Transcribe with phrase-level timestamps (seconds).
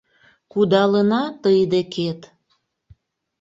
[0.51, 2.21] Кудалына тый декет?